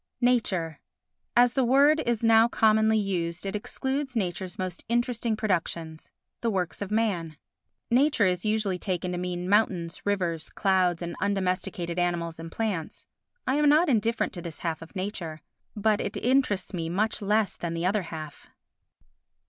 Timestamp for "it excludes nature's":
3.45-4.57